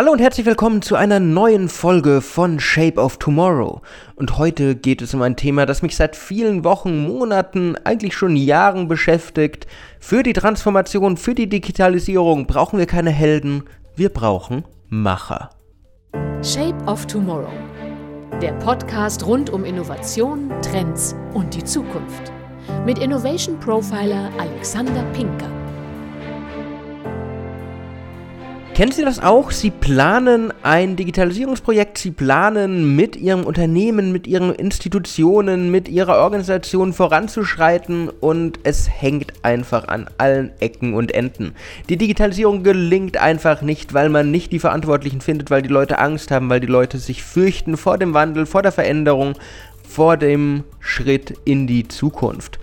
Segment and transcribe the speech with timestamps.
[0.00, 3.82] Hallo und herzlich willkommen zu einer neuen Folge von Shape of Tomorrow.
[4.16, 8.34] Und heute geht es um ein Thema, das mich seit vielen Wochen, Monaten, eigentlich schon
[8.34, 9.66] Jahren beschäftigt.
[9.98, 15.50] Für die Transformation, für die Digitalisierung brauchen wir keine Helden, wir brauchen Macher.
[16.42, 17.52] Shape of Tomorrow.
[18.40, 22.32] Der Podcast rund um Innovation, Trends und die Zukunft.
[22.86, 25.59] Mit Innovation Profiler Alexander Pinker.
[28.80, 29.50] Kennen Sie das auch?
[29.50, 36.94] Sie planen ein Digitalisierungsprojekt, Sie planen mit Ihrem Unternehmen, mit Ihren Institutionen, mit Ihrer Organisation
[36.94, 41.52] voranzuschreiten und es hängt einfach an allen Ecken und Enden.
[41.90, 46.30] Die Digitalisierung gelingt einfach nicht, weil man nicht die Verantwortlichen findet, weil die Leute Angst
[46.30, 49.34] haben, weil die Leute sich fürchten vor dem Wandel, vor der Veränderung,
[49.86, 52.58] vor dem Schritt in die Zukunft.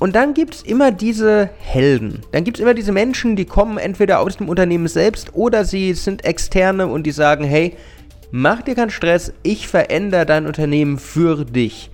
[0.00, 2.20] Und dann gibt es immer diese Helden.
[2.30, 5.92] Dann gibt es immer diese Menschen, die kommen entweder aus dem Unternehmen selbst oder sie
[5.94, 7.74] sind externe und die sagen, hey,
[8.30, 11.90] mach dir keinen Stress, ich verändere dein Unternehmen für dich.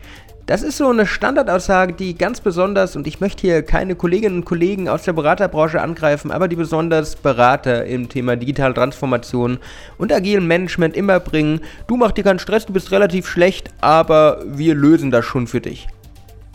[0.46, 4.44] Das ist so eine Standardaussage, die ganz besonders, und ich möchte hier keine Kolleginnen und
[4.44, 9.56] Kollegen aus der Beraterbranche angreifen, aber die besonders Berater im Thema digitale Transformation
[9.96, 11.60] und agilen Management immer bringen.
[11.86, 15.62] Du mach dir keinen Stress, du bist relativ schlecht, aber wir lösen das schon für
[15.62, 15.86] dich.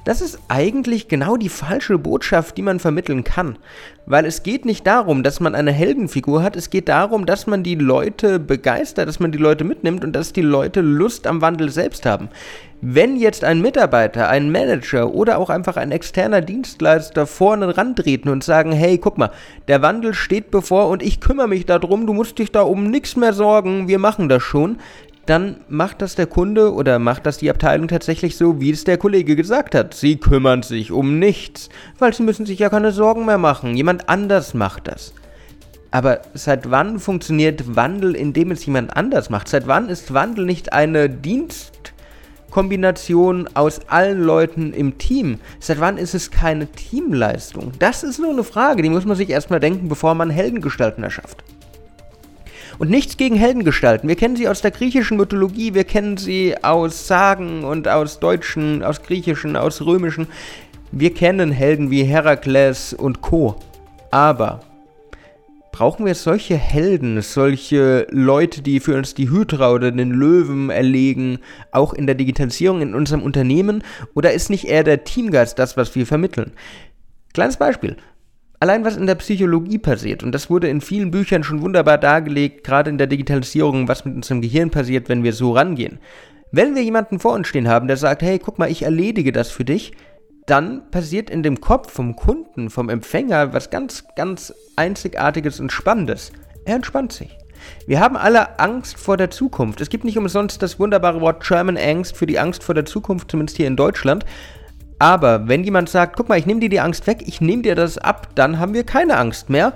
[0.10, 3.60] Das ist eigentlich genau die falsche Botschaft, die man vermitteln kann.
[4.08, 7.62] Weil es geht nicht darum, dass man eine Heldenfigur hat, es geht darum, dass man
[7.62, 11.70] die Leute begeistert, dass man die Leute mitnimmt und dass die Leute Lust am Wandel
[11.70, 12.30] selbst haben.
[12.82, 18.44] Wenn jetzt ein Mitarbeiter, ein Manager oder auch einfach ein externer Dienstleister vorne rantreten und
[18.44, 19.30] sagen, hey, guck mal,
[19.68, 23.16] der Wandel steht bevor und ich kümmere mich darum, du musst dich da um nichts
[23.16, 24.78] mehr sorgen, wir machen das schon,
[25.30, 28.98] dann macht das der Kunde oder macht das die Abteilung tatsächlich so, wie es der
[28.98, 29.94] Kollege gesagt hat.
[29.94, 33.78] Sie kümmern sich um nichts, weil sie müssen sich ja keine Sorgen mehr machen.
[33.78, 35.14] Jemand anders macht das.
[35.92, 39.48] Aber seit wann funktioniert Wandel, indem es jemand anders macht?
[39.48, 45.40] Seit wann ist Wandel nicht eine Dienstkombination aus allen Leuten im Team?
[45.60, 47.72] Seit wann ist es keine Teamleistung?
[47.78, 51.44] Das ist nur eine Frage, die muss man sich erstmal denken, bevor man Heldengestalten erschafft.
[52.80, 54.08] Und nichts gegen Heldengestalten.
[54.08, 58.84] Wir kennen sie aus der griechischen Mythologie, wir kennen sie aus Sagen und aus deutschen,
[58.84, 60.28] aus griechischen, aus römischen.
[60.94, 63.58] Wir kennen Helden wie Herakles und Co.
[64.12, 64.62] Aber
[65.74, 71.40] brauchen wir solche Helden, solche Leute, die für uns die Hydra oder den Löwen erlegen,
[71.72, 73.84] auch in der Digitalisierung in unserem Unternehmen?
[74.14, 76.54] Oder ist nicht eher der Teamgeist das, was wir vermitteln?
[77.34, 77.98] Kleines Beispiel.
[78.62, 82.66] Allein was in der Psychologie passiert, und das wurde in vielen Büchern schon wunderbar dargelegt,
[82.66, 86.00] gerade in der Digitalisierung, was mit unserem Gehirn passiert, wenn wir so rangehen.
[86.52, 89.50] Wenn wir jemanden vor uns stehen haben, der sagt, hey, guck mal, ich erledige das
[89.50, 89.94] für dich,
[90.46, 96.32] dann passiert in dem Kopf vom Kunden, vom Empfänger was ganz, ganz Einzigartiges und Spannendes.
[96.66, 97.38] Er entspannt sich.
[97.86, 99.80] Wir haben alle Angst vor der Zukunft.
[99.80, 103.32] Es gibt nicht umsonst das wunderbare Wort German Angst für die Angst vor der Zukunft,
[103.32, 104.26] zumindest hier in Deutschland.
[105.00, 107.76] Aber wenn jemand sagt, guck mal, ich nehme dir die Angst weg, ich nehme dir
[107.76, 109.74] das ab, dann haben wir keine Angst mehr,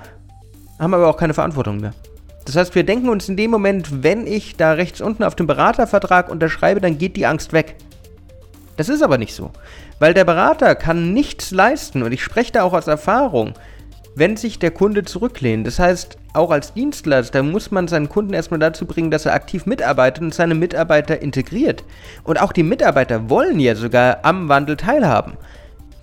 [0.77, 1.93] haben aber auch keine Verantwortung mehr.
[2.45, 5.47] Das heißt, wir denken uns in dem Moment, wenn ich da rechts unten auf dem
[5.47, 7.75] Beratervertrag unterschreibe, dann geht die Angst weg.
[8.75, 9.51] Das ist aber nicht so.
[9.99, 13.53] Weil der Berater kann nichts leisten und ich spreche da auch aus Erfahrung
[14.15, 15.65] wenn sich der Kunde zurücklehnt.
[15.65, 19.65] Das heißt, auch als Dienstleister muss man seinen Kunden erstmal dazu bringen, dass er aktiv
[19.65, 21.83] mitarbeitet und seine Mitarbeiter integriert.
[22.23, 25.33] Und auch die Mitarbeiter wollen ja sogar am Wandel teilhaben.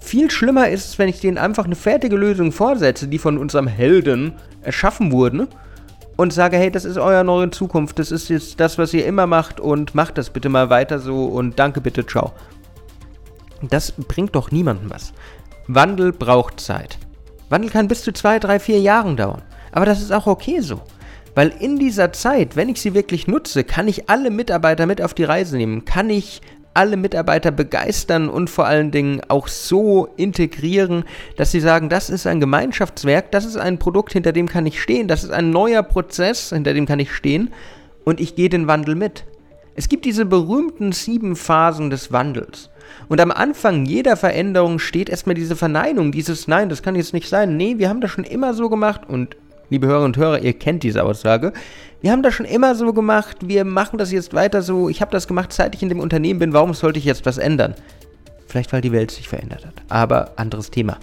[0.01, 3.67] Viel schlimmer ist es, wenn ich denen einfach eine fertige Lösung vorsetze, die von unserem
[3.67, 4.33] Helden
[4.63, 5.49] erschaffen wurde,
[6.21, 9.27] und sage, hey, das ist eure neue Zukunft, das ist jetzt das, was ihr immer
[9.27, 12.33] macht und macht das bitte mal weiter so und danke bitte, ciao.
[13.63, 15.15] Das bringt doch niemandem was.
[15.67, 16.99] Wandel braucht Zeit.
[17.51, 19.43] Wandel kann bis zu zwei, drei, vier Jahren dauern.
[19.73, 20.81] Aber das ist auch okay so.
[21.35, 25.15] Weil in dieser Zeit, wenn ich sie wirklich nutze, kann ich alle Mitarbeiter mit auf
[25.15, 26.41] die Reise nehmen, kann ich
[26.75, 31.05] alle Mitarbeiter begeistern und vor allen Dingen auch so integrieren,
[31.37, 34.81] dass sie sagen, das ist ein Gemeinschaftswerk, das ist ein Produkt, hinter dem kann ich
[34.81, 37.51] stehen, das ist ein neuer Prozess, hinter dem kann ich stehen
[38.05, 39.25] und ich gehe den Wandel mit.
[39.75, 42.71] Es gibt diese berühmten sieben Phasen des Wandels.
[43.09, 47.29] Und am Anfang jeder Veränderung steht erstmal diese Verneinung, dieses Nein, das kann jetzt nicht
[47.29, 47.57] sein.
[47.57, 49.37] Nee, wir haben das schon immer so gemacht und
[49.69, 51.53] liebe Hörer und Hörer, ihr kennt diese Aussage.
[52.01, 54.89] Wir haben das schon immer so gemacht, wir machen das jetzt weiter so.
[54.89, 56.53] Ich habe das gemacht, seit ich in dem Unternehmen bin.
[56.53, 57.75] Warum sollte ich jetzt was ändern?
[58.47, 59.75] Vielleicht, weil die Welt sich verändert hat.
[59.89, 60.99] Aber anderes Thema.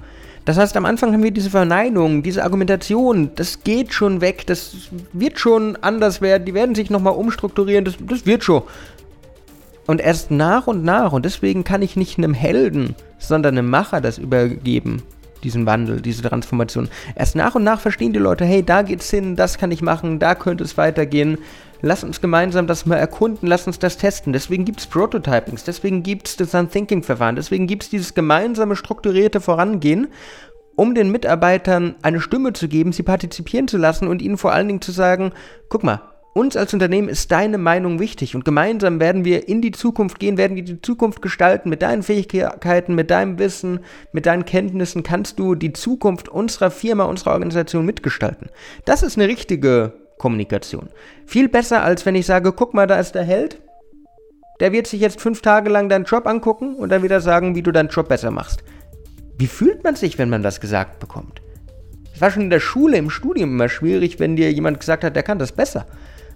[0.48, 4.78] Das heißt, am Anfang haben wir diese Verneinung, diese Argumentation, das geht schon weg, das
[5.12, 8.64] wird schon anders werden, die werden sich nochmal umstrukturieren, das, das wird schon.
[9.88, 14.00] Und erst nach und nach, und deswegen kann ich nicht einem Helden, sondern einem Macher
[14.00, 15.04] das übergeben,
[15.44, 16.88] diesen Wandel, diese Transformation.
[17.14, 20.18] Erst nach und nach verstehen die Leute, hey, da geht's hin, das kann ich machen,
[20.18, 21.40] da könnte es weitergehen.
[21.82, 24.34] Lass uns gemeinsam das mal erkunden, lass uns das testen.
[24.34, 28.76] Deswegen gibt es Prototypings, deswegen gibt es Design Thinking Verfahren, deswegen gibt es dieses gemeinsame
[28.76, 30.08] strukturierte Vorangehen,
[30.76, 34.68] um den Mitarbeitern eine Stimme zu geben, sie partizipieren zu lassen und ihnen vor allen
[34.68, 35.32] Dingen zu sagen,
[35.70, 36.02] guck mal,
[36.34, 40.38] uns als Unternehmen ist deine Meinung wichtig und gemeinsam werden wir in die Zukunft gehen,
[40.38, 41.70] werden wir die Zukunft gestalten.
[41.70, 43.80] Mit deinen Fähigkeiten, mit deinem Wissen,
[44.12, 48.50] mit deinen Kenntnissen kannst du die Zukunft unserer Firma, unserer Organisation mitgestalten.
[48.86, 50.90] Das ist eine richtige Kommunikation.
[51.26, 53.62] Viel besser, als wenn ich sage, guck mal, da ist der Held.
[54.60, 57.62] Der wird sich jetzt fünf Tage lang deinen Job angucken und dann wieder sagen, wie
[57.62, 58.64] du deinen Job besser machst.
[59.38, 61.42] Wie fühlt man sich, wenn man das gesagt bekommt?
[62.14, 65.16] Es war schon in der Schule, im Studium immer schwierig, wenn dir jemand gesagt hat,
[65.16, 65.86] der kann das besser.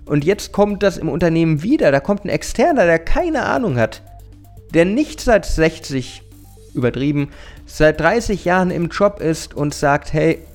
[0.06, 1.92] Und jetzt kommt das im Unternehmen wieder.
[1.92, 4.04] Da kommt ein Externer, der keine Ahnung hat,
[4.76, 6.22] der nicht seit 60
[6.76, 7.30] übertrieben,
[7.66, 10.46] seit 30 Jahren im Job ist und sagt, hey,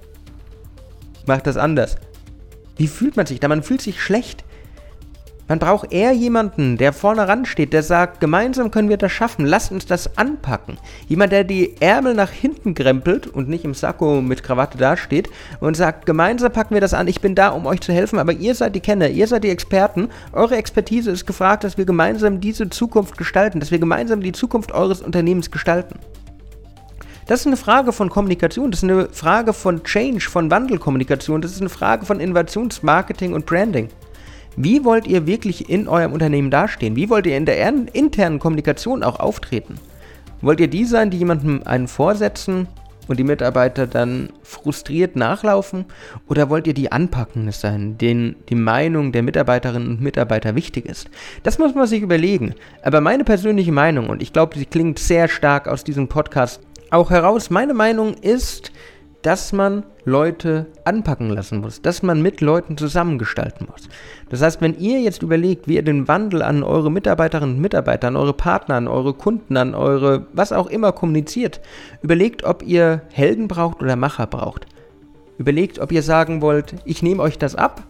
[1.27, 1.97] mach das anders.
[2.77, 3.49] Wie fühlt man sich da?
[3.49, 4.45] Man fühlt sich schlecht.
[5.49, 9.47] Man braucht eher jemanden, der vorne ran steht, der sagt, gemeinsam können wir das schaffen,
[9.47, 10.77] lasst uns das anpacken.
[11.07, 15.31] Jemand, der die Ärmel nach hinten krempelt und nicht im Sakko mit Krawatte dasteht
[15.61, 18.33] und sagt, gemeinsam packen wir das an, ich bin da, um euch zu helfen, aber
[18.33, 22.41] ihr seid die Kenner, ihr seid die Experten, eure Expertise ist gefragt, dass wir gemeinsam
[22.41, 26.01] diese Zukunft gestalten, dass wir gemeinsam die Zukunft eures Unternehmens gestalten.
[27.27, 31.51] Das ist eine Frage von Kommunikation, das ist eine Frage von Change, von Wandelkommunikation, das
[31.51, 33.89] ist eine Frage von Innovationsmarketing und Branding.
[34.57, 36.95] Wie wollt ihr wirklich in eurem Unternehmen dastehen?
[36.95, 37.59] Wie wollt ihr in der
[37.93, 39.75] internen Kommunikation auch auftreten?
[40.41, 42.69] Wollt ihr die sein, die jemandem einen vorsetzen
[43.09, 45.85] und die Mitarbeiter dann frustriert nachlaufen?
[46.29, 51.11] Oder wollt ihr die Anpackende sein, denen die Meinung der Mitarbeiterinnen und Mitarbeiter wichtig ist?
[51.43, 52.55] Das muss man sich überlegen.
[52.85, 56.61] Aber meine persönliche Meinung, und ich glaube, sie klingt sehr stark aus diesem Podcast
[56.97, 58.73] auch heraus, meine Meinung ist,
[59.23, 63.89] dass man Leute anpacken lassen muss, dass man mit Leuten zusammengestalten muss.
[64.29, 68.09] Das heißt, wenn ihr jetzt überlegt, wie ihr den Wandel an eure Mitarbeiterinnen und Mitarbeiter,
[68.09, 71.61] an eure Partner, an eure Kunden, an eure was auch immer kommuniziert,
[72.03, 74.67] überlegt, ob ihr Helden braucht oder Macher braucht.
[75.39, 77.83] Überlegt, ob ihr sagen wollt, ich nehme euch das ab,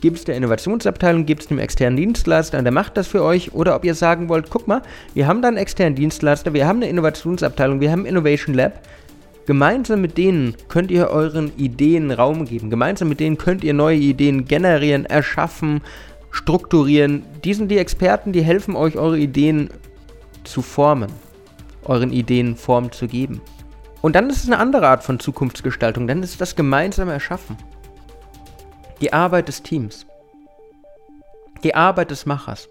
[0.00, 3.74] gibt es der Innovationsabteilung, gibt es dem externen Dienstleister, der macht das für euch, oder
[3.74, 4.82] ob ihr sagen wollt, guck mal,
[5.14, 8.80] wir haben da einen externen Dienstleister, wir haben eine Innovationsabteilung, wir haben Innovation Lab,
[9.48, 12.68] Gemeinsam mit denen könnt ihr euren Ideen Raum geben.
[12.68, 15.80] Gemeinsam mit denen könnt ihr neue Ideen generieren, erschaffen,
[16.30, 17.22] strukturieren.
[17.44, 19.70] Die sind die Experten, die helfen euch, eure Ideen
[20.44, 21.10] zu formen,
[21.86, 23.40] euren Ideen Form zu geben.
[24.02, 27.56] Und dann ist es eine andere Art von Zukunftsgestaltung, dann ist das gemeinsame Erschaffen.
[29.00, 30.06] Die Arbeit des Teams.
[31.62, 32.68] Die Arbeit des Machers.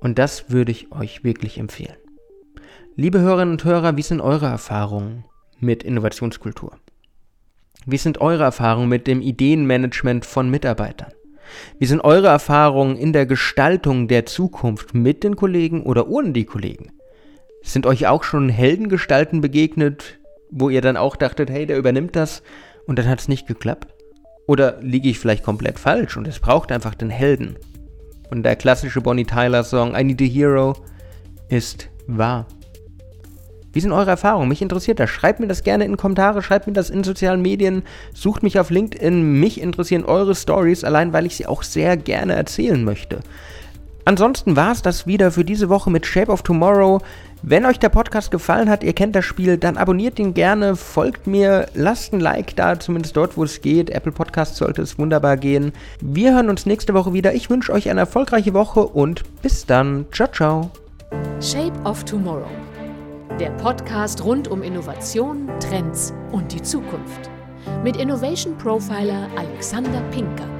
[0.00, 1.94] Und das würde ich euch wirklich empfehlen.
[2.96, 5.24] Liebe Hörerinnen und Hörer, wie sind eure Erfahrungen
[5.60, 6.72] mit Innovationskultur?
[7.86, 11.12] Wie sind eure Erfahrungen mit dem Ideenmanagement von Mitarbeitern?
[11.78, 16.46] Wie sind eure Erfahrungen in der Gestaltung der Zukunft mit den Kollegen oder ohne die
[16.46, 16.90] Kollegen?
[17.62, 20.18] Sind euch auch schon Heldengestalten begegnet,
[20.50, 22.42] wo ihr dann auch dachtet, hey, der übernimmt das
[22.86, 23.94] und dann hat es nicht geklappt?
[24.46, 27.56] Oder liege ich vielleicht komplett falsch und es braucht einfach den Helden?
[28.30, 30.74] Und der klassische Bonnie Tyler Song I Need a Hero
[31.48, 32.46] ist wahr.
[33.72, 34.48] Wie sind eure Erfahrungen?
[34.48, 35.10] Mich interessiert das.
[35.10, 37.82] Schreibt mir das gerne in Kommentare, schreibt mir das in sozialen Medien,
[38.12, 39.40] sucht mich auf LinkedIn.
[39.40, 43.18] Mich interessieren eure Stories, allein weil ich sie auch sehr gerne erzählen möchte.
[44.04, 47.00] Ansonsten war es das wieder für diese Woche mit Shape of Tomorrow.
[47.42, 51.26] Wenn euch der Podcast gefallen hat, ihr kennt das Spiel, dann abonniert ihn gerne, folgt
[51.26, 53.90] mir, lasst ein Like da, zumindest dort, wo es geht.
[53.90, 55.72] Apple Podcast sollte es wunderbar gehen.
[56.00, 57.34] Wir hören uns nächste Woche wieder.
[57.34, 60.06] Ich wünsche euch eine erfolgreiche Woche und bis dann.
[60.12, 60.70] Ciao, ciao.
[61.40, 62.48] Shape of Tomorrow
[63.40, 67.30] der Podcast rund um Innovation, Trends und die Zukunft.
[67.82, 70.53] Mit Innovation Profiler Alexander Pinker.